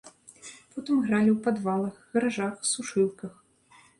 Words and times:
Потым 0.75 0.95
гралі 1.09 1.31
ў 1.33 1.39
падвалах, 1.47 1.95
гаражах, 2.15 2.53
сушылках. 2.73 3.33